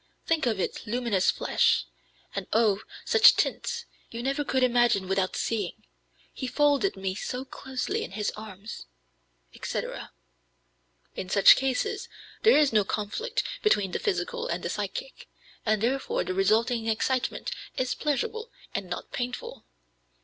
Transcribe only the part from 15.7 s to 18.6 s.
therefore the resulting excitement is pleasurable